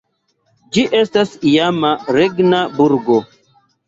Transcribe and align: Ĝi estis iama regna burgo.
Ĝi 0.77 0.85
estis 0.99 1.33
iama 1.51 1.91
regna 2.15 2.63
burgo. 2.79 3.19